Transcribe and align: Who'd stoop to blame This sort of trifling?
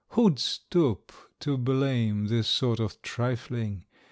Who'd 0.13 0.39
stoop 0.39 1.11
to 1.41 1.59
blame 1.59 2.25
This 2.25 2.47
sort 2.47 2.79
of 2.79 2.99
trifling? 3.03 3.83